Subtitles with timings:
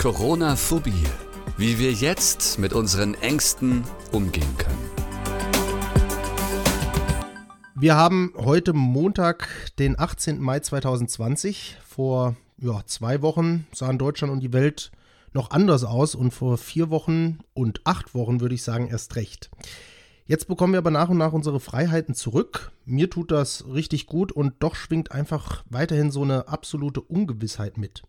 [0.00, 1.04] Corona-Phobie.
[1.58, 4.78] Wie wir jetzt mit unseren Ängsten umgehen können.
[7.74, 10.40] Wir haben heute Montag, den 18.
[10.40, 11.76] Mai 2020.
[11.86, 14.90] Vor ja, zwei Wochen sahen Deutschland und die Welt
[15.34, 19.50] noch anders aus und vor vier Wochen und acht Wochen würde ich sagen erst recht.
[20.24, 22.72] Jetzt bekommen wir aber nach und nach unsere Freiheiten zurück.
[22.86, 28.02] Mir tut das richtig gut und doch schwingt einfach weiterhin so eine absolute Ungewissheit mit.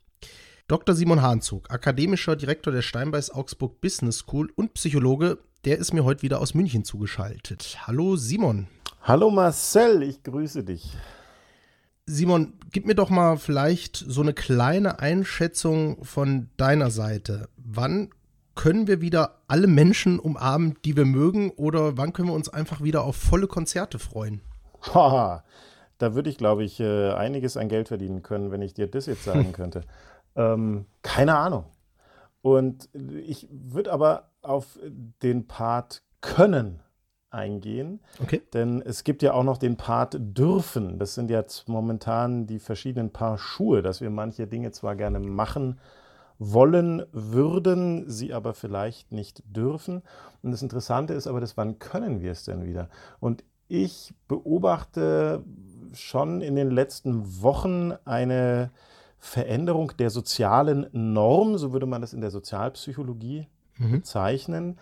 [0.67, 0.95] Dr.
[0.95, 6.21] Simon Hahnzug, akademischer Direktor der Steinbeis Augsburg Business School und Psychologe, der ist mir heute
[6.21, 7.79] wieder aus München zugeschaltet.
[7.85, 8.67] Hallo Simon.
[9.01, 10.95] Hallo Marcel, ich grüße dich.
[12.05, 17.49] Simon, gib mir doch mal vielleicht so eine kleine Einschätzung von deiner Seite.
[17.57, 18.09] Wann
[18.55, 22.81] können wir wieder alle Menschen umarmen, die wir mögen, oder wann können wir uns einfach
[22.81, 24.41] wieder auf volle Konzerte freuen?
[24.93, 25.43] Haha,
[25.97, 29.05] da würde ich, glaube ich, äh, einiges an Geld verdienen können, wenn ich dir das
[29.05, 29.81] jetzt sagen könnte.
[30.35, 31.65] Ähm, keine Ahnung.
[32.41, 34.79] Und ich würde aber auf
[35.21, 36.79] den Part können
[37.29, 38.01] eingehen.
[38.21, 38.41] Okay.
[38.53, 40.99] Denn es gibt ja auch noch den Part dürfen.
[40.99, 45.79] Das sind jetzt momentan die verschiedenen Paar Schuhe, dass wir manche Dinge zwar gerne machen,
[46.39, 50.01] wollen würden, sie aber vielleicht nicht dürfen.
[50.41, 52.89] Und das Interessante ist aber das, wann können wir es denn wieder?
[53.19, 55.43] Und ich beobachte
[55.93, 58.71] schon in den letzten Wochen eine
[59.23, 63.91] Veränderung der sozialen Norm, so würde man das in der Sozialpsychologie mhm.
[63.91, 64.79] bezeichnen.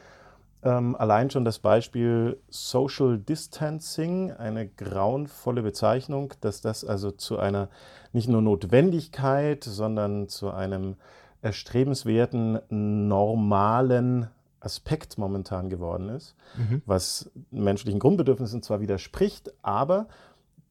[0.64, 7.70] Ähm, allein schon das Beispiel Social Distancing, eine grauenvolle Bezeichnung, dass das also zu einer
[8.14, 10.96] nicht nur Notwendigkeit, sondern zu einem
[11.42, 14.30] erstrebenswerten, normalen
[14.62, 16.82] Aspekt momentan geworden ist, mhm.
[16.86, 20.08] was menschlichen Grundbedürfnissen zwar widerspricht, aber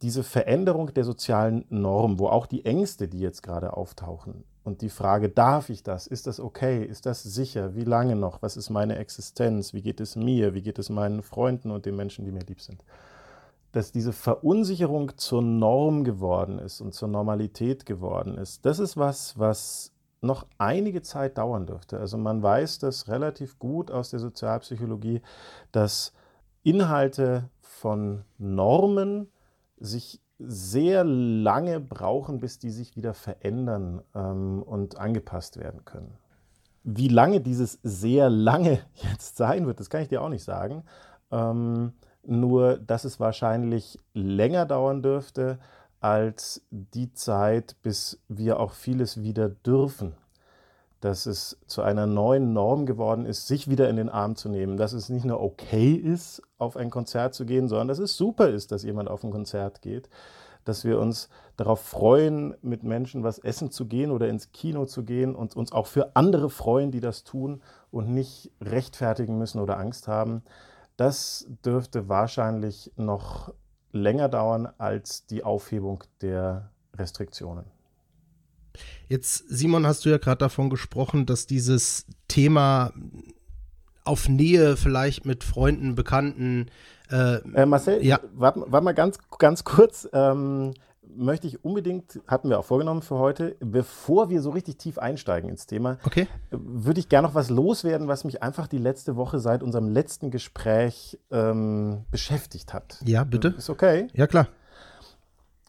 [0.03, 4.91] diese Veränderung der sozialen Norm, wo auch die Ängste, die jetzt gerade auftauchen und die
[4.91, 6.07] Frage, darf ich das?
[6.07, 6.85] Ist das okay?
[6.85, 7.75] Ist das sicher?
[7.75, 8.43] Wie lange noch?
[8.43, 9.73] Was ist meine Existenz?
[9.73, 10.55] Wie geht es mir?
[10.55, 12.85] Wie geht es meinen Freunden und den Menschen, die mir lieb sind?
[13.73, 19.39] Dass diese Verunsicherung zur Norm geworden ist und zur Normalität geworden ist, das ist was,
[19.39, 21.99] was noch einige Zeit dauern dürfte.
[21.99, 25.23] Also man weiß das relativ gut aus der Sozialpsychologie,
[25.73, 26.13] dass
[26.63, 29.29] Inhalte von Normen
[29.81, 36.17] sich sehr lange brauchen, bis die sich wieder verändern ähm, und angepasst werden können.
[36.85, 40.85] Wie lange dieses sehr lange jetzt sein wird, das kann ich dir auch nicht sagen.
[41.31, 41.93] Ähm,
[42.25, 45.59] nur, dass es wahrscheinlich länger dauern dürfte,
[46.01, 50.15] als die Zeit, bis wir auch vieles wieder dürfen.
[51.01, 54.77] Dass es zu einer neuen Norm geworden ist, sich wieder in den Arm zu nehmen.
[54.77, 58.49] Dass es nicht nur okay ist, auf ein Konzert zu gehen, sondern dass es super
[58.49, 60.09] ist, dass jemand auf ein Konzert geht.
[60.65, 65.05] Dass wir uns darauf freuen, mit Menschen was essen zu gehen oder ins Kino zu
[65.05, 69.79] gehen und uns auch für andere freuen, die das tun und nicht rechtfertigen müssen oder
[69.79, 70.43] Angst haben.
[70.97, 73.55] Das dürfte wahrscheinlich noch
[73.93, 77.78] länger dauern als die Aufhebung der Restriktionen.
[79.09, 82.93] Jetzt, Simon, hast du ja gerade davon gesprochen, dass dieses Thema
[84.05, 86.67] auf Nähe vielleicht mit Freunden, Bekannten.
[87.11, 88.21] Äh, äh, Marcel, ja.
[88.35, 90.09] warte, warte mal ganz, ganz kurz.
[90.13, 90.75] Ähm,
[91.19, 95.51] möchte ich unbedingt, hatten wir auch vorgenommen für heute, bevor wir so richtig tief einsteigen
[95.51, 96.27] ins Thema, okay.
[96.51, 100.31] würde ich gerne noch was loswerden, was mich einfach die letzte Woche seit unserem letzten
[100.31, 102.99] Gespräch ähm, beschäftigt hat.
[103.05, 103.55] Ja, bitte.
[103.57, 104.09] Ist okay?
[104.15, 104.49] Ja, klar.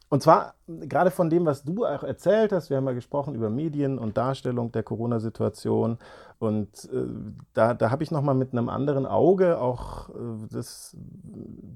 [0.10, 2.72] Und zwar gerade von dem, was du auch erzählt hast.
[2.72, 6.00] Wir haben ja gesprochen über Medien und Darstellung der Corona-Situation.
[6.40, 7.06] Und äh,
[7.54, 10.14] da, da habe ich nochmal mit einem anderen Auge auch äh,
[10.52, 10.98] das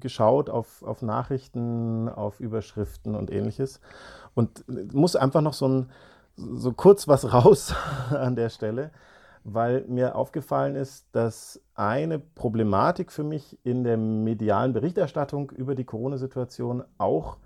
[0.00, 3.80] geschaut auf, auf Nachrichten, auf Überschriften und ähnliches.
[4.34, 5.90] Und muss einfach noch so, ein,
[6.36, 7.72] so kurz was raus
[8.10, 8.90] an der Stelle,
[9.44, 15.84] weil mir aufgefallen ist, dass eine Problematik für mich in der medialen Berichterstattung über die
[15.84, 17.36] Corona-Situation auch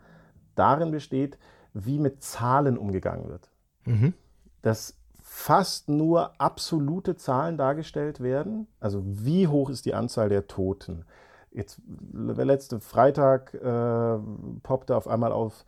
[0.59, 1.39] darin besteht,
[1.75, 3.51] wie mit Zahlen umgegangen wird.
[3.85, 4.15] Mhm.
[4.63, 8.67] Dass fast nur absolute Zahlen dargestellt werden.
[8.81, 11.05] Also wie hoch ist die Anzahl der Toten?
[11.51, 11.81] Jetzt,
[12.13, 14.19] letzte Freitag äh,
[14.63, 15.65] poppte auf einmal auf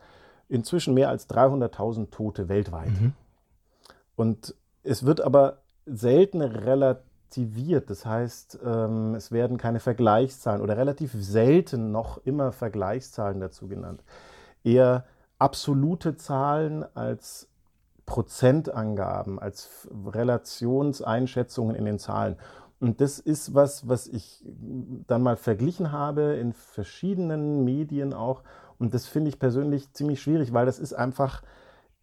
[0.49, 2.89] inzwischen mehr als 300.000 Tote weltweit.
[2.89, 3.13] Mhm.
[4.15, 7.89] Und es wird aber selten relativiert.
[7.89, 14.03] Das heißt, ähm, es werden keine Vergleichszahlen oder relativ selten noch immer Vergleichszahlen dazu genannt
[14.63, 15.05] eher
[15.39, 17.47] absolute Zahlen als
[18.05, 22.35] Prozentangaben, als Relationseinschätzungen in den Zahlen.
[22.79, 24.43] Und das ist was, was ich
[25.07, 28.41] dann mal verglichen habe in verschiedenen Medien auch.
[28.79, 31.43] Und das finde ich persönlich ziemlich schwierig, weil das ist einfach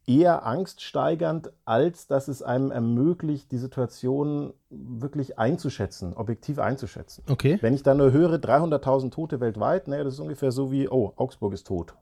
[0.06, 7.24] eher angststeigernd, als dass es einem ermöglicht, die Situation wirklich einzuschätzen, objektiv einzuschätzen.
[7.28, 7.58] Okay.
[7.60, 11.12] Wenn ich dann nur höre, 300.000 Tote weltweit, naja, das ist ungefähr so wie, oh,
[11.16, 11.94] Augsburg ist tot.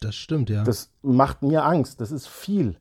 [0.00, 0.64] Das stimmt, ja.
[0.64, 2.76] Das macht mir Angst, das ist viel.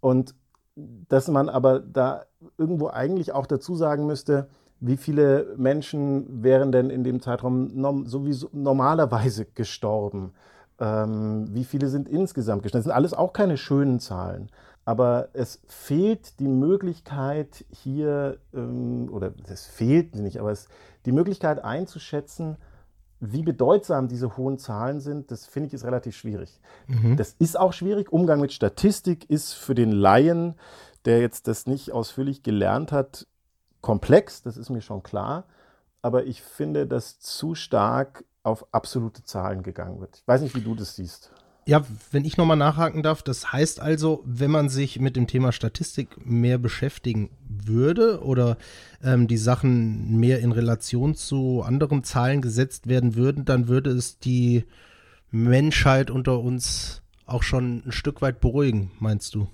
[0.00, 0.34] Und
[0.74, 2.24] dass man aber da
[2.56, 4.48] irgendwo eigentlich auch dazu sagen müsste,
[4.80, 10.32] wie viele Menschen wären denn in dem Zeitraum sowieso normalerweise gestorben?
[10.80, 12.80] Ähm, wie viele sind insgesamt gestorben?
[12.80, 14.50] Das sind alles auch keine schönen Zahlen.
[14.84, 20.66] Aber es fehlt die Möglichkeit hier, ähm, oder es fehlt nicht, aber es,
[21.06, 22.56] die Möglichkeit einzuschätzen,
[23.24, 26.60] wie bedeutsam diese hohen Zahlen sind, das finde ich ist relativ schwierig.
[26.88, 27.16] Mhm.
[27.16, 28.12] Das ist auch schwierig.
[28.12, 30.56] Umgang mit Statistik ist für den Laien,
[31.04, 33.28] der jetzt das nicht ausführlich gelernt hat,
[33.80, 35.44] komplex, das ist mir schon klar.
[36.02, 40.16] Aber ich finde, dass zu stark auf absolute Zahlen gegangen wird.
[40.16, 41.30] Ich weiß nicht, wie du das siehst.
[41.64, 45.52] Ja, wenn ich nochmal nachhaken darf, das heißt also, wenn man sich mit dem Thema
[45.52, 47.30] Statistik mehr beschäftigen
[47.66, 48.56] würde oder
[49.02, 54.18] ähm, die Sachen mehr in Relation zu anderen Zahlen gesetzt werden würden, dann würde es
[54.18, 54.64] die
[55.30, 59.48] Menschheit unter uns auch schon ein Stück weit beruhigen, meinst du?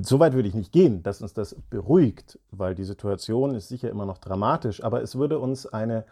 [0.00, 3.90] So weit würde ich nicht gehen, dass uns das beruhigt, weil die Situation ist sicher
[3.90, 6.06] immer noch dramatisch, aber es würde uns eine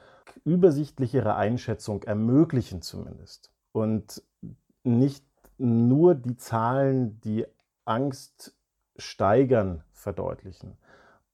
[0.45, 3.51] übersichtlichere Einschätzung ermöglichen zumindest.
[3.73, 4.23] Und
[4.85, 5.25] nicht
[5.57, 7.47] nur die Zahlen, die
[7.87, 8.55] Angst
[8.97, 10.77] steigern, verdeutlichen.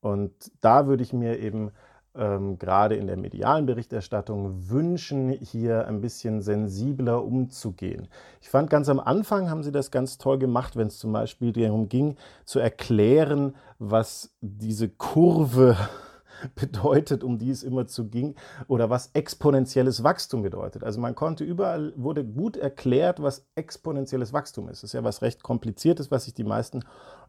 [0.01, 1.73] Und da würde ich mir eben
[2.17, 8.09] ähm, gerade in der medialen Berichterstattung wünschen, hier ein bisschen sensibler umzugehen.
[8.41, 11.53] Ich fand ganz am Anfang haben sie das ganz toll gemacht, wenn es zum Beispiel
[11.53, 15.77] darum ging, zu erklären, was diese Kurve
[16.55, 18.35] bedeutet, um die es immer zu ging,
[18.69, 20.85] oder was exponentielles Wachstum bedeutet.
[20.85, 24.83] Also man konnte überall, wurde gut erklärt, was exponentielles Wachstum ist.
[24.83, 26.83] Das ist ja was recht kompliziertes, was sich die meisten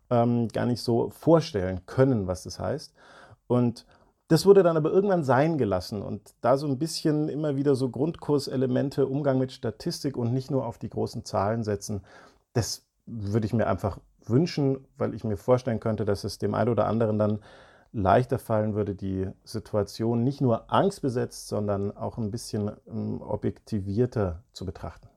[0.10, 2.94] ähm, gar nicht so vorstellen können, was das heißt.
[3.48, 3.86] Und
[4.28, 7.90] das wurde dann aber irgendwann sein gelassen und da so ein bisschen immer wieder so
[7.90, 12.02] Grundkurselemente, Umgang mit Statistik und nicht nur auf die großen Zahlen setzen,
[12.54, 16.70] das würde ich mir einfach wünschen, weil ich mir vorstellen könnte, dass es dem einen
[16.70, 17.40] oder anderen dann
[17.94, 24.66] leichter fallen würde, die Situation nicht nur angstbesetzt, sondern auch ein bisschen ähm, objektivierter zu
[24.66, 25.08] betrachten.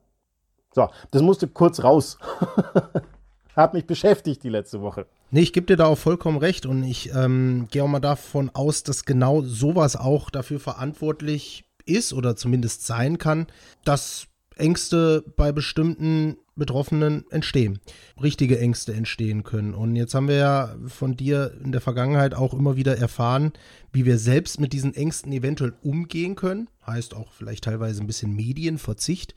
[0.73, 2.17] So, das musste kurz raus.
[3.57, 5.07] Hat mich beschäftigt die letzte Woche.
[5.31, 8.51] Nee, ich gebe dir da auch vollkommen recht und ich ähm, gehe auch mal davon
[8.53, 13.47] aus, dass genau sowas auch dafür verantwortlich ist oder zumindest sein kann,
[13.85, 14.27] dass
[14.57, 17.81] Ängste bei bestimmten Betroffenen entstehen,
[18.21, 19.75] richtige Ängste entstehen können.
[19.75, 23.53] Und jetzt haben wir ja von dir in der Vergangenheit auch immer wieder erfahren,
[23.93, 26.69] wie wir selbst mit diesen Ängsten eventuell umgehen können.
[26.87, 29.35] Heißt auch vielleicht teilweise ein bisschen Medienverzicht.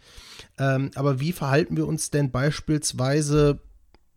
[0.59, 3.59] Ähm, aber wie verhalten wir uns denn beispielsweise,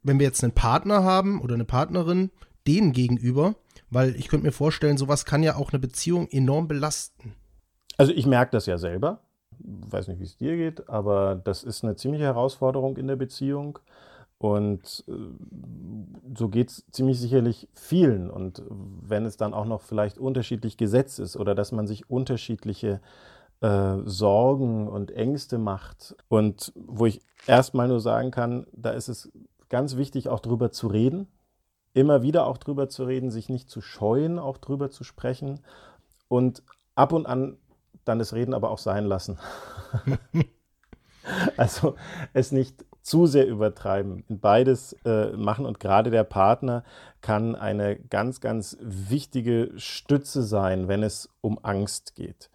[0.06, 2.30] wenn wir jetzt einen Partner haben oder eine Partnerin,
[2.66, 3.56] denen gegenüber?
[3.90, 7.34] Weil ich könnte mir vorstellen, sowas kann ja auch eine Beziehung enorm belasten.
[7.96, 9.20] Also ich merke das ja selber
[9.58, 13.78] weiß nicht, wie es dir geht, aber das ist eine ziemliche Herausforderung in der Beziehung.
[14.38, 15.12] Und äh,
[16.36, 18.30] so geht es ziemlich sicherlich vielen.
[18.30, 23.00] Und wenn es dann auch noch vielleicht unterschiedlich gesetzt ist oder dass man sich unterschiedliche
[23.62, 29.32] äh, Sorgen und Ängste macht und wo ich erstmal nur sagen kann, da ist es
[29.68, 31.28] ganz wichtig, auch drüber zu reden,
[31.94, 35.60] immer wieder auch drüber zu reden, sich nicht zu scheuen, auch drüber zu sprechen
[36.28, 36.62] und
[36.94, 37.56] ab und an
[38.04, 39.38] dann das Reden aber auch sein lassen.
[41.56, 41.96] also
[42.32, 46.82] es nicht zu sehr übertreiben, beides äh, machen und gerade der Partner
[47.20, 52.50] kann eine ganz, ganz wichtige Stütze sein, wenn es um Angst geht.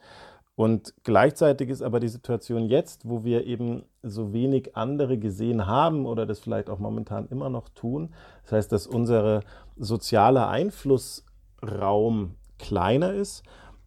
[0.62, 6.06] Und gleichzeitig ist aber die Situation jetzt, wo wir eben so wenig andere gesehen haben
[6.06, 8.14] oder das vielleicht auch momentan immer noch tun,
[8.44, 9.42] das heißt, dass unser
[9.76, 13.42] sozialer Einflussraum kleiner ist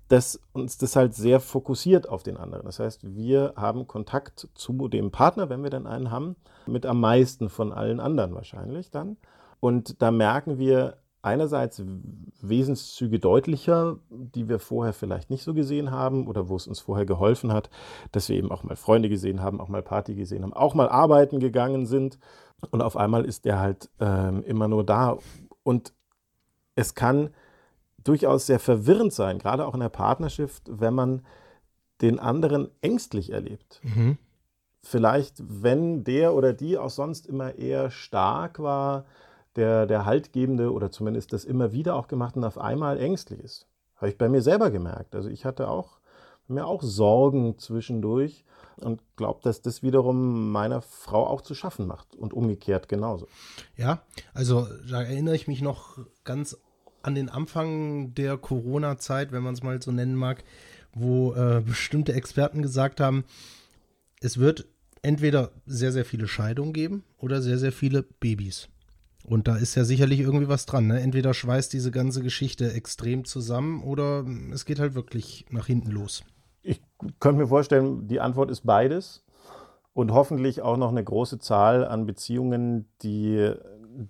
[0.09, 2.67] dass uns das halt sehr fokussiert auf den anderen.
[2.67, 7.01] Das heißt, wir haben Kontakt zu dem Partner, wenn wir dann einen haben, mit am
[7.01, 9.17] meisten von allen anderen wahrscheinlich dann.
[9.61, 11.83] Und da merken wir einerseits
[12.41, 17.07] Wesenszüge deutlicher, die wir vorher vielleicht nicht so gesehen haben oder wo es uns vorher
[17.07, 17.71] geholfen hat,
[18.13, 20.89] dass wir eben auch mal Freunde gesehen haben, auch mal Party gesehen haben, auch mal
[20.89, 22.19] arbeiten gegangen sind.
[22.71, 25.19] Und auf einmal ist der halt ähm, immer nur da.
[25.63, 25.93] Und
[26.75, 27.31] es kann
[28.03, 31.23] durchaus sehr verwirrend sein, gerade auch in der Partnerschaft, wenn man
[32.03, 33.81] den anderen ängstlich erlebt.
[33.83, 34.19] Mhm.
[34.83, 39.07] Vielleicht, wenn der oder die auch sonst immer eher stark war,
[39.57, 43.67] der, der Haltgebende oder zumindest das immer wieder auch gemacht und auf einmal ängstlich ist.
[43.97, 45.15] Habe ich bei mir selber gemerkt.
[45.15, 45.99] Also ich hatte auch,
[46.49, 48.45] mir auch Sorgen zwischendurch
[48.77, 53.29] und glaube, dass das wiederum meiner Frau auch zu schaffen macht und umgekehrt genauso.
[53.77, 54.03] Ja,
[54.35, 56.59] also da erinnere ich mich noch ganz
[57.03, 60.43] an den Anfang der Corona-Zeit, wenn man es mal so nennen mag,
[60.93, 63.25] wo äh, bestimmte Experten gesagt haben,
[64.21, 64.67] es wird
[65.03, 68.69] entweder sehr, sehr viele Scheidungen geben oder sehr, sehr viele Babys.
[69.27, 70.87] Und da ist ja sicherlich irgendwie was dran.
[70.87, 71.01] Ne?
[71.01, 76.25] Entweder schweißt diese ganze Geschichte extrem zusammen oder es geht halt wirklich nach hinten los.
[76.63, 76.83] Ich
[77.21, 79.25] könnte mir vorstellen, die Antwort ist beides.
[79.95, 83.53] Und hoffentlich auch noch eine große Zahl an Beziehungen, die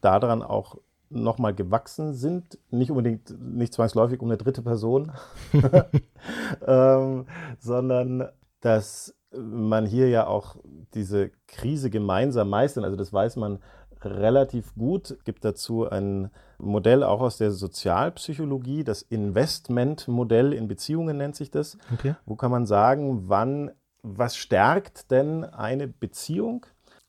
[0.00, 0.78] daran auch
[1.11, 2.59] nochmal gewachsen sind.
[2.71, 5.12] Nicht unbedingt, nicht zwangsläufig um eine dritte Person,
[6.66, 7.26] ähm,
[7.59, 8.28] sondern
[8.61, 10.56] dass man hier ja auch
[10.94, 12.85] diese Krise gemeinsam meistern.
[12.85, 13.59] Also das weiß man
[14.07, 15.11] relativ gut.
[15.11, 21.51] Es gibt dazu ein Modell auch aus der Sozialpsychologie, das Investmentmodell in Beziehungen nennt sich
[21.51, 21.79] das.
[21.93, 22.15] Okay.
[22.27, 23.71] Wo kann man sagen, wann,
[24.03, 26.67] was stärkt denn eine Beziehung?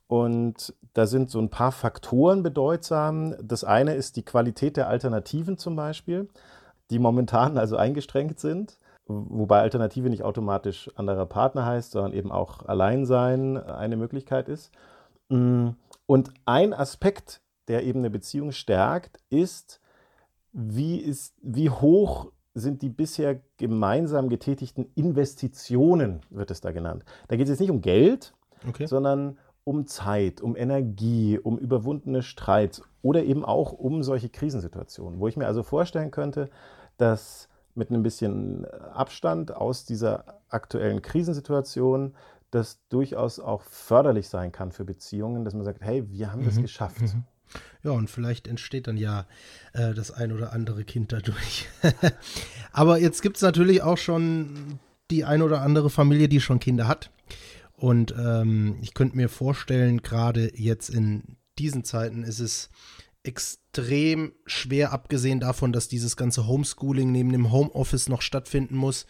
[0.08, 3.36] Und da sind so ein paar Faktoren bedeutsam.
[3.42, 6.30] Das eine ist die Qualität der Alternativen zum Beispiel,
[6.90, 8.78] die momentan also eingestrengt sind.
[9.08, 14.72] Wobei Alternative nicht automatisch anderer Partner heißt, sondern eben auch Alleinsein eine Möglichkeit ist.
[15.30, 15.70] Mm,
[16.06, 19.80] und ein Aspekt, der eben eine Beziehung stärkt, ist,
[20.54, 27.04] wie, ist, wie hoch sind die bisher gemeinsam getätigten Investitionen, wird es da genannt.
[27.28, 28.34] Da geht es jetzt nicht um Geld,
[28.68, 28.86] okay.
[28.86, 35.28] sondern um Zeit, um Energie, um überwundene Streits oder eben auch um solche Krisensituationen, wo
[35.28, 36.50] ich mir also vorstellen könnte,
[36.98, 42.14] dass mit einem bisschen Abstand aus dieser aktuellen Krisensituation
[42.56, 46.46] das durchaus auch förderlich sein kann für Beziehungen, dass man sagt, hey, wir haben mhm.
[46.46, 47.02] das geschafft.
[47.02, 47.24] Mhm.
[47.84, 49.28] Ja, und vielleicht entsteht dann ja
[49.74, 51.68] äh, das ein oder andere Kind dadurch.
[52.72, 54.80] Aber jetzt gibt es natürlich auch schon
[55.12, 57.12] die ein oder andere Familie, die schon Kinder hat.
[57.74, 62.70] Und ähm, ich könnte mir vorstellen, gerade jetzt in diesen Zeiten ist es
[63.24, 69.06] extrem schwer, abgesehen davon, dass dieses ganze Homeschooling neben dem Homeoffice noch stattfinden muss,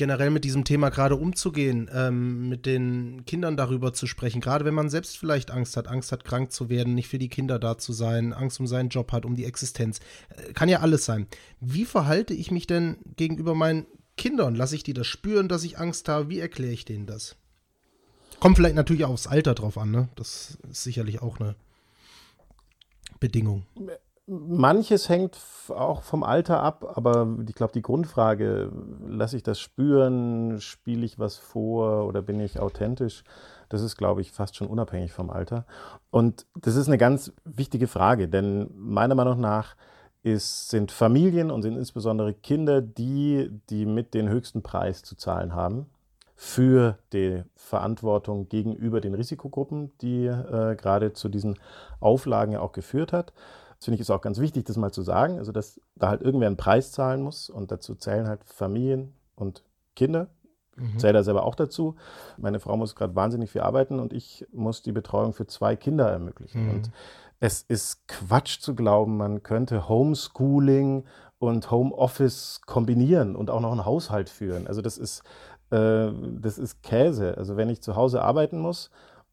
[0.00, 4.72] generell mit diesem Thema gerade umzugehen, ähm, mit den Kindern darüber zu sprechen, gerade wenn
[4.72, 7.76] man selbst vielleicht Angst hat, Angst hat, krank zu werden, nicht für die Kinder da
[7.76, 10.00] zu sein, Angst um seinen Job hat, um die Existenz.
[10.30, 11.26] Äh, kann ja alles sein.
[11.60, 14.54] Wie verhalte ich mich denn gegenüber meinen Kindern?
[14.54, 16.30] Lasse ich die das spüren, dass ich Angst habe?
[16.30, 17.36] Wie erkläre ich denen das?
[18.38, 20.08] Kommt vielleicht natürlich auch aufs Alter drauf an, ne?
[20.16, 21.56] Das ist sicherlich auch eine
[23.18, 23.66] Bedingung.
[24.32, 25.36] Manches hängt
[25.70, 28.70] auch vom Alter ab, aber ich glaube, die Grundfrage,
[29.04, 33.24] lasse ich das spüren, spiele ich was vor oder bin ich authentisch,
[33.70, 35.66] das ist, glaube ich, fast schon unabhängig vom Alter.
[36.10, 39.74] Und das ist eine ganz wichtige Frage, denn meiner Meinung nach
[40.22, 45.56] ist, sind Familien und sind insbesondere Kinder die, die mit den höchsten Preis zu zahlen
[45.56, 45.86] haben
[46.36, 51.58] für die Verantwortung gegenüber den Risikogruppen, die äh, gerade zu diesen
[51.98, 53.32] Auflagen ja auch geführt hat.
[53.80, 56.20] Das finde ich ist auch ganz wichtig, das mal zu sagen, also dass da halt
[56.20, 59.64] irgendwer einen Preis zahlen muss und dazu zählen halt Familien und
[59.96, 60.28] Kinder.
[60.76, 60.98] Mhm.
[60.98, 61.96] Zähle da selber auch dazu.
[62.36, 66.10] Meine Frau muss gerade wahnsinnig viel arbeiten und ich muss die Betreuung für zwei Kinder
[66.10, 66.64] ermöglichen.
[66.64, 66.70] Mhm.
[66.70, 66.90] Und
[67.38, 71.04] es ist Quatsch zu glauben, man könnte Homeschooling
[71.38, 74.66] und Homeoffice kombinieren und auch noch einen Haushalt führen.
[74.66, 75.22] Also das ist,
[75.70, 77.38] äh, das ist Käse.
[77.38, 78.90] Also wenn ich zu Hause arbeiten muss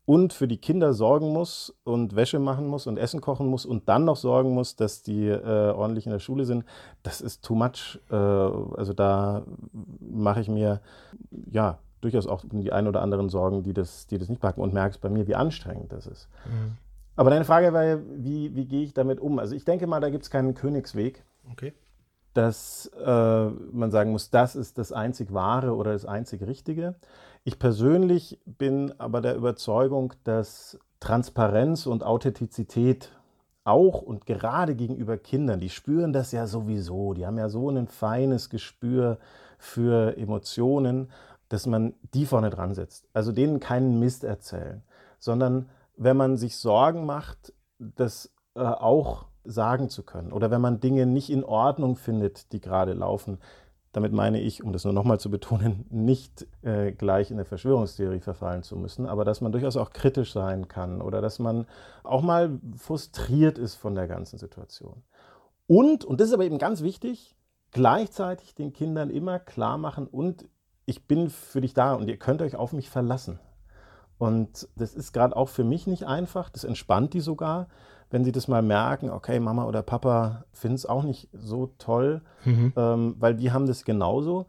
[0.07, 3.89] und für die Kinder sorgen muss und Wäsche machen muss und Essen kochen muss und
[3.89, 6.63] dann noch sorgen muss, dass die äh, ordentlich in der Schule sind,
[7.03, 7.99] das ist too much.
[8.09, 9.43] Äh, also da
[9.99, 10.79] mache ich mir
[11.51, 14.73] ja durchaus auch die ein oder anderen Sorgen, die das, die das nicht packen und
[14.73, 16.29] merke bei mir, wie anstrengend das ist.
[16.45, 16.77] Mhm.
[17.17, 19.39] Aber deine Frage war ja, wie, wie gehe ich damit um?
[19.39, 21.25] Also ich denke mal, da gibt es keinen Königsweg.
[21.51, 21.73] Okay.
[22.33, 26.95] Dass äh, man sagen muss, das ist das einzig Wahre oder das einzig Richtige.
[27.47, 33.09] Ich persönlich bin aber der Überzeugung, dass Transparenz und Authentizität
[33.63, 37.87] auch und gerade gegenüber Kindern, die spüren das ja sowieso, die haben ja so ein
[37.87, 39.17] feines Gespür
[39.57, 41.09] für Emotionen,
[41.47, 43.07] dass man die vorne dran setzt.
[43.13, 44.83] Also denen keinen Mist erzählen,
[45.17, 50.33] sondern wenn man sich Sorgen macht, das äh, auch sagen zu können.
[50.33, 53.39] Oder wenn man Dinge nicht in Ordnung findet, die gerade laufen,
[53.97, 58.19] damit meine ich, um das nur nochmal zu betonen, nicht äh, gleich in eine Verschwörungstheorie
[58.19, 61.65] verfallen zu müssen, aber dass man durchaus auch kritisch sein kann oder dass man
[62.03, 65.01] auch mal frustriert ist von der ganzen Situation.
[65.65, 67.35] Und, und das ist aber eben ganz wichtig,
[67.71, 70.47] gleichzeitig den Kindern immer klar machen und
[70.85, 73.39] ich bin für dich da und ihr könnt euch auf mich verlassen.
[74.17, 77.67] Und das ist gerade auch für mich nicht einfach, das entspannt die sogar,
[78.09, 82.21] wenn sie das mal merken, okay, Mama oder Papa finden es auch nicht so toll,
[82.45, 82.73] mhm.
[82.75, 84.47] ähm, weil die haben das genauso.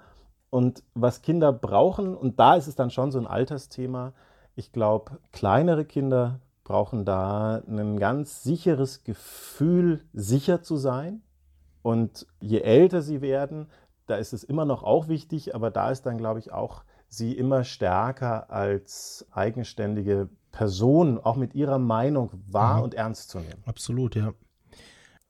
[0.50, 4.12] Und was Kinder brauchen, und da ist es dann schon so ein Altersthema,
[4.54, 11.22] ich glaube, kleinere Kinder brauchen da ein ganz sicheres Gefühl, sicher zu sein.
[11.82, 13.68] Und je älter sie werden,
[14.06, 17.32] da ist es immer noch auch wichtig, aber da ist dann, glaube ich, auch sie
[17.32, 22.82] immer stärker als eigenständige Person, auch mit ihrer Meinung wahr mhm.
[22.84, 23.62] und ernst zu nehmen.
[23.66, 24.32] Absolut, ja.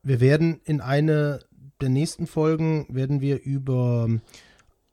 [0.03, 1.41] Wir werden in eine
[1.81, 4.09] der nächsten Folgen werden wir über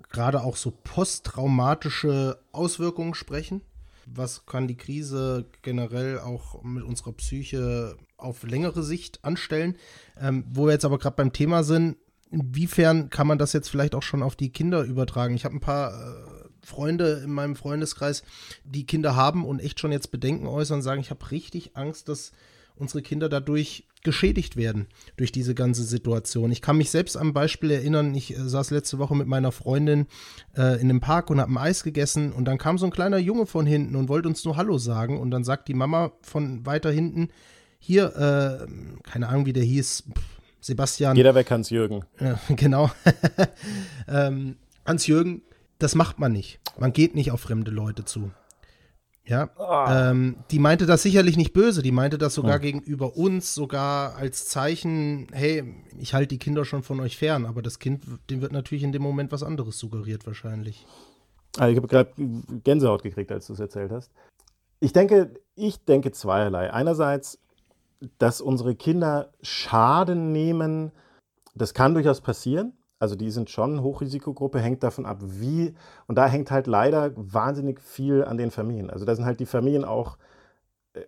[0.10, 3.62] gerade auch so posttraumatische Auswirkungen sprechen.
[4.06, 9.78] Was kann die Krise generell auch mit unserer Psyche auf längere Sicht anstellen?
[10.20, 11.98] Ähm, wo wir jetzt aber gerade beim Thema sind,
[12.30, 15.34] inwiefern kann man das jetzt vielleicht auch schon auf die Kinder übertragen?
[15.34, 16.35] Ich habe ein paar äh,
[16.66, 18.24] Freunde in meinem Freundeskreis,
[18.64, 22.32] die Kinder haben und echt schon jetzt Bedenken äußern sagen, ich habe richtig Angst, dass
[22.76, 26.52] unsere Kinder dadurch geschädigt werden durch diese ganze Situation.
[26.52, 30.08] Ich kann mich selbst am Beispiel erinnern, ich äh, saß letzte Woche mit meiner Freundin
[30.56, 33.18] äh, in einem Park und habe ein Eis gegessen und dann kam so ein kleiner
[33.18, 36.66] Junge von hinten und wollte uns nur Hallo sagen und dann sagt die Mama von
[36.66, 37.30] weiter hinten,
[37.80, 38.68] hier, äh,
[39.04, 40.04] keine Ahnung, wie der hieß,
[40.62, 41.16] Sebastian.
[41.16, 42.06] Jeder weg Hans-Jürgen.
[42.50, 42.90] Genau.
[44.08, 45.42] ähm, Hans-Jürgen,
[45.80, 46.60] das macht man nicht.
[46.78, 48.32] Man geht nicht auf fremde Leute zu.
[49.28, 49.86] Ja, oh.
[49.90, 52.60] ähm, die meinte das sicherlich nicht böse, die meinte das sogar oh.
[52.60, 55.64] gegenüber uns, sogar als Zeichen, hey,
[55.98, 58.92] ich halte die Kinder schon von euch fern, aber das Kind, dem wird natürlich in
[58.92, 60.86] dem Moment was anderes suggeriert wahrscheinlich.
[61.58, 62.12] Also ich habe gerade
[62.64, 64.12] Gänsehaut gekriegt, als du es erzählt hast.
[64.80, 66.72] Ich denke, ich denke zweierlei.
[66.72, 67.40] Einerseits
[68.18, 70.92] dass unsere Kinder Schaden nehmen,
[71.54, 72.74] das kann durchaus passieren.
[73.00, 75.74] Also die sind schon Hochrisikogruppe, hängt davon ab, wie.
[76.08, 78.90] Und da hängt halt leider wahnsinnig viel an den Familien.
[78.90, 80.18] Also da sind halt die Familien auch
[80.94, 81.02] äh,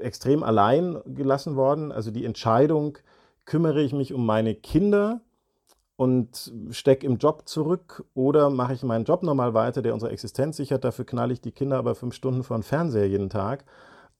[0.00, 1.92] extrem allein gelassen worden.
[1.92, 2.98] Also die Entscheidung,
[3.44, 5.20] kümmere ich mich um meine Kinder
[5.96, 10.56] und stecke im Job zurück oder mache ich meinen Job nochmal weiter, der unsere Existenz
[10.56, 13.64] sichert, dafür knalle ich die Kinder aber fünf Stunden vor den Fernseher jeden Tag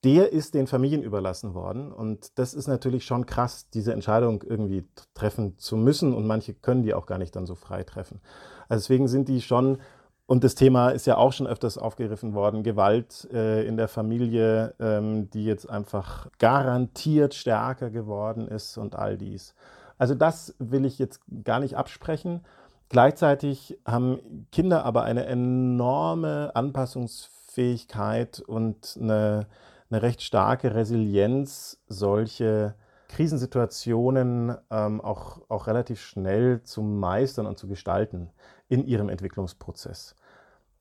[0.04, 1.90] der ist den Familien überlassen worden.
[1.90, 6.12] Und das ist natürlich schon krass, diese Entscheidung irgendwie treffen zu müssen.
[6.12, 8.20] Und manche können die auch gar nicht dann so frei treffen.
[8.68, 9.78] Also deswegen sind die schon,
[10.26, 14.74] und das Thema ist ja auch schon öfters aufgegriffen worden, Gewalt äh, in der Familie,
[14.78, 19.54] ähm, die jetzt einfach garantiert stärker geworden ist und all dies.
[19.96, 22.42] Also das will ich jetzt gar nicht absprechen.
[22.90, 29.46] Gleichzeitig haben Kinder aber eine enorme Anpassungsfähigkeit und eine
[29.94, 32.74] eine recht starke Resilienz, solche
[33.08, 38.30] Krisensituationen ähm, auch, auch relativ schnell zu meistern und zu gestalten
[38.68, 40.16] in ihrem Entwicklungsprozess.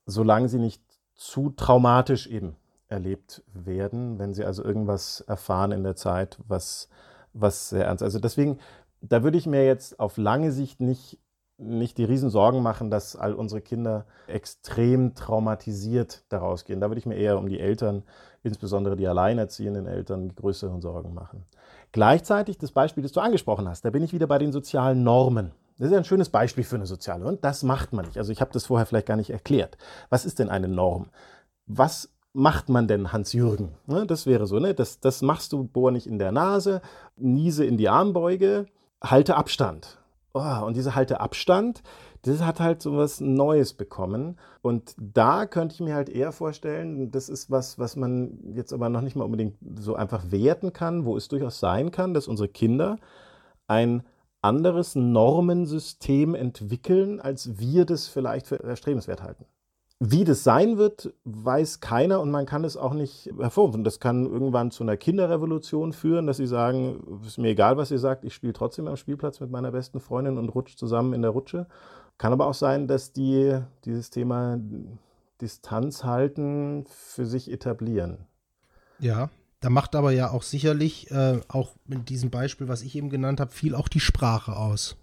[0.07, 0.81] Solange sie nicht
[1.13, 2.55] zu traumatisch eben
[2.87, 6.89] erlebt werden, wenn sie also irgendwas erfahren in der Zeit, was,
[7.33, 8.05] was sehr ernst ist.
[8.05, 8.57] Also deswegen,
[9.01, 11.19] da würde ich mir jetzt auf lange Sicht nicht,
[11.67, 16.79] nicht die Riesensorgen machen, dass all unsere Kinder extrem traumatisiert daraus gehen.
[16.79, 18.03] Da würde ich mir eher um die Eltern
[18.43, 21.45] insbesondere die alleinerziehenden Eltern größeren Sorgen machen.
[21.91, 25.51] Gleichzeitig das Beispiel, das du angesprochen hast, da bin ich wieder bei den sozialen Normen.
[25.79, 28.17] Das ist ein schönes Beispiel für eine soziale und das macht man nicht.
[28.17, 29.77] Also ich habe das vorher vielleicht gar nicht erklärt.
[30.09, 31.09] Was ist denn eine Norm?
[31.65, 33.75] Was macht man denn, Hans-Jürgen?
[33.85, 34.73] Ne, das wäre so, ne?
[34.73, 36.81] das, das machst du, bohr nicht in der Nase,
[37.15, 38.65] niese in die Armbeuge,
[39.01, 39.99] halte Abstand.
[40.35, 41.83] Oh, und diese halte Abstand,
[42.23, 44.39] das hat halt so was Neues bekommen.
[44.63, 48.89] Und da könnte ich mir halt eher vorstellen, das ist was, was man jetzt aber
[48.89, 52.49] noch nicht mal unbedingt so einfach werten kann, wo es durchaus sein kann, dass unsere
[52.49, 52.97] Kinder
[53.67, 54.03] ein
[54.41, 59.45] anderes Normensystem entwickeln, als wir das vielleicht für erstrebenswert halten.
[59.99, 63.83] Wie das sein wird, weiß keiner und man kann es auch nicht hervorrufen.
[63.83, 67.91] Das kann irgendwann zu einer Kinderrevolution führen, dass sie sagen, es ist mir egal, was
[67.91, 71.21] ihr sagt, ich spiele trotzdem am Spielplatz mit meiner besten Freundin und rutsche zusammen in
[71.21, 71.67] der Rutsche.
[72.17, 74.59] Kann aber auch sein, dass die dieses Thema
[75.39, 78.25] Distanz halten für sich etablieren.
[78.99, 79.29] Ja,
[79.59, 83.39] da macht aber ja auch sicherlich, äh, auch mit diesem Beispiel, was ich eben genannt
[83.39, 84.97] habe, viel auch die Sprache aus.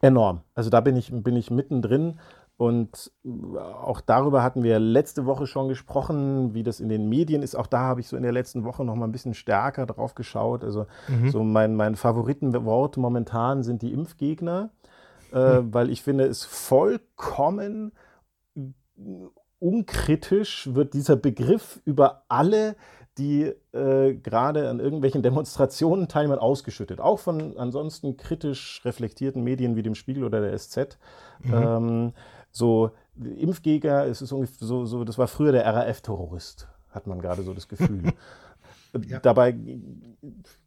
[0.00, 0.42] Enorm.
[0.54, 2.20] Also da bin ich, bin ich mittendrin.
[2.56, 3.10] Und
[3.56, 7.56] auch darüber hatten wir letzte Woche schon gesprochen, wie das in den Medien ist.
[7.56, 10.14] Auch da habe ich so in der letzten Woche noch mal ein bisschen stärker drauf
[10.14, 10.62] geschaut.
[10.62, 11.30] Also mhm.
[11.30, 14.70] so mein, mein Favoritenwort momentan sind die Impfgegner
[15.32, 15.74] äh, hm.
[15.74, 17.92] weil ich finde, es vollkommen
[19.58, 22.76] unkritisch wird dieser Begriff über alle,
[23.18, 27.00] die äh, gerade an irgendwelchen Demonstrationen teilnehmen, ausgeschüttet.
[27.00, 30.98] Auch von ansonsten kritisch reflektierten Medien wie dem Spiegel oder der SZ.
[31.40, 31.54] Mhm.
[31.54, 32.12] Ähm,
[32.52, 34.44] so Impfgegner, es ist so,
[34.84, 38.12] so, das war früher der RAF-Terrorist, hat man gerade so das Gefühl.
[39.06, 39.18] ja.
[39.20, 39.52] Dabei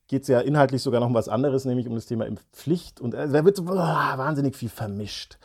[0.07, 2.99] geht es ja inhaltlich sogar noch um was anderes, nämlich um das Thema Impfpflicht.
[2.99, 5.37] Und äh, da wird so oh, wahnsinnig viel vermischt.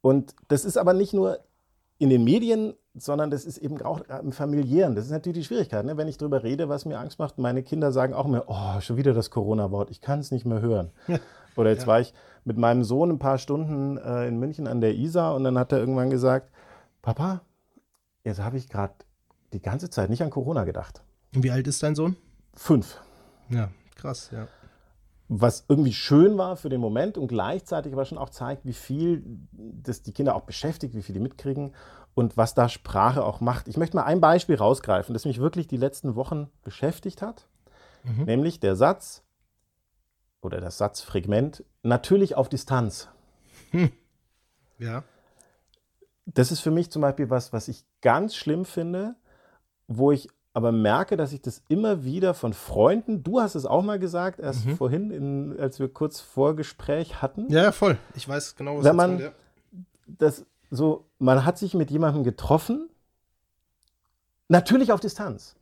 [0.00, 1.40] Und das ist aber nicht nur
[1.98, 4.94] in den Medien, sondern das ist eben auch im familiären.
[4.94, 5.96] Das ist natürlich die Schwierigkeit, ne?
[5.96, 7.38] wenn ich darüber rede, was mir Angst macht.
[7.38, 10.60] Meine Kinder sagen auch immer, oh, schon wieder das Corona-Wort, ich kann es nicht mehr
[10.60, 10.92] hören.
[11.56, 11.86] Oder jetzt ja.
[11.88, 12.14] war ich
[12.48, 15.70] mit meinem Sohn ein paar Stunden äh, in München an der Isar und dann hat
[15.70, 16.50] er irgendwann gesagt,
[17.02, 17.42] Papa,
[18.24, 18.94] jetzt habe ich gerade
[19.52, 21.02] die ganze Zeit nicht an Corona gedacht.
[21.34, 22.16] Und wie alt ist dein Sohn?
[22.54, 23.00] Fünf.
[23.50, 24.48] Ja, krass, ja
[25.28, 29.22] was irgendwie schön war für den Moment und gleichzeitig aber schon auch zeigt, wie viel
[29.52, 31.74] das die Kinder auch beschäftigt, wie viel die mitkriegen
[32.14, 33.68] und was da Sprache auch macht.
[33.68, 37.46] Ich möchte mal ein Beispiel rausgreifen, das mich wirklich die letzten Wochen beschäftigt hat,
[38.04, 38.24] mhm.
[38.24, 39.22] nämlich der Satz
[40.48, 43.08] oder das Satzfragment natürlich auf Distanz.
[43.70, 43.92] Hm.
[44.78, 45.04] Ja.
[46.24, 49.14] Das ist für mich zum Beispiel was, was ich ganz schlimm finde,
[49.88, 53.82] wo ich aber merke, dass ich das immer wieder von Freunden, du hast es auch
[53.82, 54.76] mal gesagt, erst mhm.
[54.76, 57.48] vorhin, in, als wir kurz Vorgespräch hatten.
[57.48, 57.98] Ja, voll.
[58.14, 59.30] Ich weiß genau, was Wenn man ja.
[60.06, 62.88] das so, man hat sich mit jemandem getroffen,
[64.48, 65.54] natürlich auf Distanz.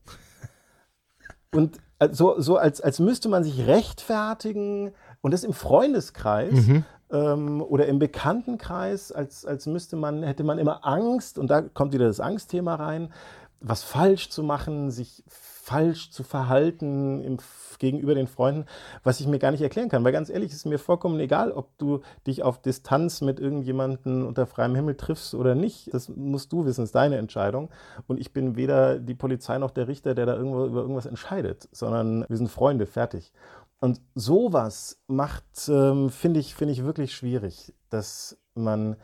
[1.53, 1.79] Und
[2.11, 6.53] so, so als, als müsste man sich rechtfertigen und das im Freundeskreis.
[6.53, 6.85] Mhm.
[7.09, 11.93] Ähm, oder im Bekanntenkreis, als, als müsste man, hätte man immer Angst, und da kommt
[11.93, 13.13] wieder das Angstthema rein,
[13.61, 15.23] was falsch zu machen, sich
[15.67, 17.39] falsch zu verhalten im,
[17.81, 18.67] gegenüber den Freunden,
[19.03, 20.05] was ich mir gar nicht erklären kann.
[20.05, 24.47] Weil ganz ehrlich, ist mir vollkommen egal, ob du dich auf Distanz mit irgendjemandem unter
[24.47, 25.93] freiem Himmel triffst oder nicht.
[25.93, 27.71] Das musst du wissen, ist deine Entscheidung.
[28.07, 31.69] Und ich bin weder die Polizei noch der Richter, der da irgendwo über irgendwas entscheidet,
[31.73, 33.33] sondern wir sind Freunde, fertig.
[33.81, 38.95] Und sowas macht, ähm, finde ich, find ich wirklich schwierig, dass man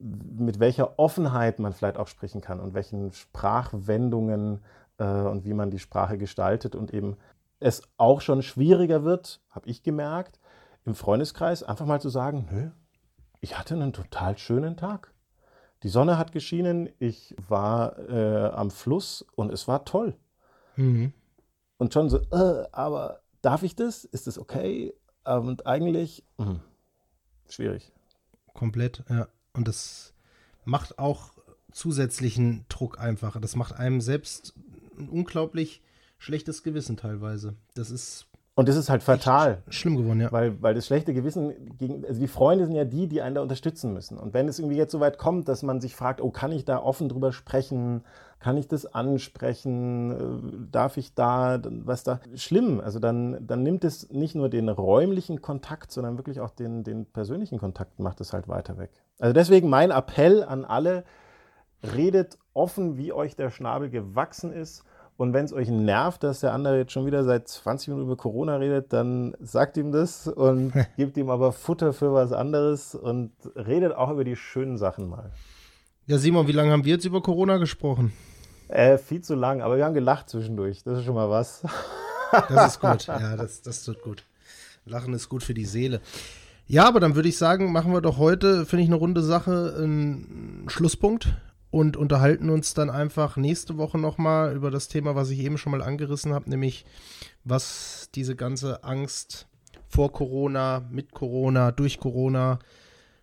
[0.00, 4.60] mit welcher Offenheit man vielleicht auch sprechen kann und welchen Sprachwendungen
[4.98, 7.16] äh, und wie man die Sprache gestaltet und eben
[7.60, 10.38] es auch schon schwieriger wird, habe ich gemerkt,
[10.84, 12.70] im Freundeskreis einfach mal zu sagen, nö,
[13.40, 15.12] ich hatte einen total schönen Tag.
[15.82, 20.16] Die Sonne hat geschienen, ich war äh, am Fluss und es war toll.
[20.76, 21.12] Mhm.
[21.76, 24.04] Und schon so, äh, aber darf ich das?
[24.04, 24.94] Ist das okay?
[25.24, 26.60] Und eigentlich mh,
[27.48, 27.92] schwierig.
[28.52, 29.28] Komplett, ja.
[29.52, 30.14] Und das
[30.64, 31.32] macht auch
[31.72, 33.40] zusätzlichen Druck einfach.
[33.40, 34.54] Das macht einem selbst
[34.98, 35.82] ein unglaublich
[36.18, 37.54] schlechtes Gewissen teilweise.
[37.74, 38.26] Das ist.
[38.56, 39.64] Und das ist halt fatal.
[39.68, 40.30] Schlimm geworden, ja.
[40.30, 43.42] Weil, weil das schlechte Gewissen gegen, also die Freunde sind ja die, die einen da
[43.42, 44.16] unterstützen müssen.
[44.16, 46.64] Und wenn es irgendwie jetzt so weit kommt, dass man sich fragt, oh, kann ich
[46.64, 48.04] da offen drüber sprechen?
[48.38, 50.12] Kann ich das ansprechen?
[50.12, 52.20] Äh, darf ich da, was da?
[52.36, 52.80] Schlimm.
[52.80, 57.06] Also dann, dann nimmt es nicht nur den räumlichen Kontakt, sondern wirklich auch den, den
[57.06, 58.90] persönlichen Kontakt macht es halt weiter weg.
[59.18, 61.02] Also deswegen mein Appell an alle,
[61.82, 64.84] redet offen, wie euch der Schnabel gewachsen ist.
[65.16, 68.16] Und wenn es euch nervt, dass der andere jetzt schon wieder seit 20 Minuten über
[68.16, 73.30] Corona redet, dann sagt ihm das und gebt ihm aber Futter für was anderes und
[73.54, 75.30] redet auch über die schönen Sachen mal.
[76.06, 78.12] Ja, Simon, wie lange haben wir jetzt über Corona gesprochen?
[78.68, 80.82] Äh, viel zu lang, aber wir haben gelacht zwischendurch.
[80.82, 81.62] Das ist schon mal was.
[82.48, 83.06] Das ist gut.
[83.06, 84.24] Ja, das, das tut gut.
[84.86, 86.00] Lachen ist gut für die Seele.
[86.66, 89.76] Ja, aber dann würde ich sagen, machen wir doch heute, finde ich, eine runde Sache,
[89.78, 91.28] einen Schlusspunkt
[91.74, 95.72] und unterhalten uns dann einfach nächste Woche nochmal über das Thema, was ich eben schon
[95.72, 96.84] mal angerissen habe, nämlich
[97.42, 99.48] was diese ganze Angst
[99.88, 102.60] vor Corona, mit Corona, durch Corona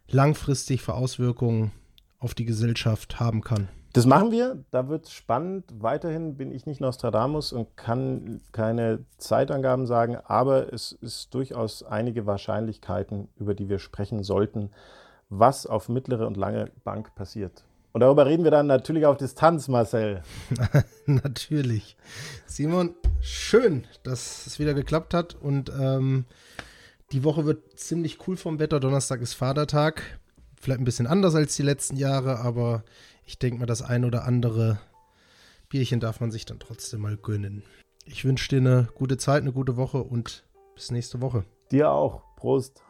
[0.09, 1.71] langfristig für Auswirkungen
[2.19, 3.69] auf die Gesellschaft haben kann.
[3.93, 5.63] Das machen wir, da wird es spannend.
[5.79, 12.25] Weiterhin bin ich nicht Nostradamus und kann keine Zeitangaben sagen, aber es ist durchaus einige
[12.25, 14.71] Wahrscheinlichkeiten, über die wir sprechen sollten,
[15.29, 17.63] was auf mittlere und lange Bank passiert.
[17.93, 20.23] Und darüber reden wir dann natürlich auf Distanz, Marcel.
[21.05, 21.97] natürlich.
[22.45, 26.25] Simon, schön, dass es wieder geklappt hat und ähm,
[27.11, 28.79] die Woche wird ziemlich cool vom Wetter.
[28.79, 30.19] Donnerstag ist Vatertag.
[30.55, 32.83] Vielleicht ein bisschen anders als die letzten Jahre, aber
[33.25, 34.79] ich denke mal, das ein oder andere
[35.67, 37.63] Bierchen darf man sich dann trotzdem mal gönnen.
[38.05, 40.43] Ich wünsche dir eine gute Zeit, eine gute Woche und
[40.75, 41.43] bis nächste Woche.
[41.71, 42.23] Dir auch.
[42.35, 42.81] Prost.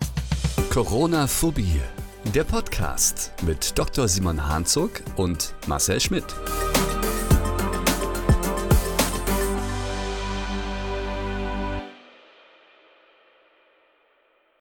[0.70, 1.82] Corona-Phobie.
[2.25, 4.07] Der Podcast mit Dr.
[4.07, 6.23] Simon Hanzog und Marcel Schmidt.